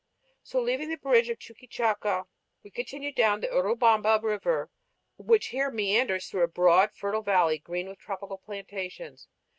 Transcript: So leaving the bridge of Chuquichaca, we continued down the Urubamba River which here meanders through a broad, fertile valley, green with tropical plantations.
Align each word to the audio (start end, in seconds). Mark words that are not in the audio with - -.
So 0.41 0.59
leaving 0.59 0.89
the 0.89 0.95
bridge 0.97 1.29
of 1.29 1.37
Chuquichaca, 1.37 2.25
we 2.63 2.71
continued 2.71 3.13
down 3.13 3.39
the 3.41 3.49
Urubamba 3.49 4.19
River 4.23 4.71
which 5.17 5.49
here 5.49 5.69
meanders 5.69 6.27
through 6.27 6.41
a 6.41 6.47
broad, 6.47 6.91
fertile 6.95 7.21
valley, 7.21 7.59
green 7.59 7.87
with 7.87 7.99
tropical 7.99 8.39
plantations. 8.39 9.27